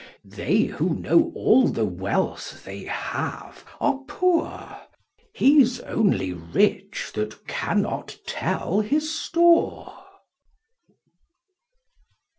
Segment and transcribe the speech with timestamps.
[0.25, 4.77] They who know all the Wealth they have are poor,
[5.31, 9.93] He's only rich that cannot tell his Store.